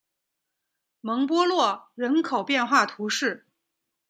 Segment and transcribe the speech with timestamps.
[1.01, 3.45] 蒙博洛人口变化图示